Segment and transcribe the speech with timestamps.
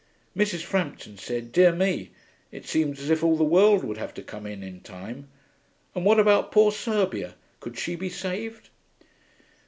[0.35, 0.63] Mrs.
[0.63, 2.09] Frampton said dear me,
[2.51, 5.29] it seemed as if all the world would have to come in in time,
[5.93, 8.69] and what about poor Serbia, could she be saved?